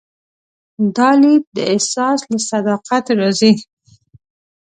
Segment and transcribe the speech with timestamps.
[0.95, 3.53] دا لید د احساس له صداقت راځي.